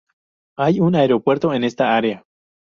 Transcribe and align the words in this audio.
Hay 0.57 0.79
un 0.79 0.95
aeropuerto 0.95 1.53
en 1.53 1.63
esta 1.63 1.95
área. 1.95 2.23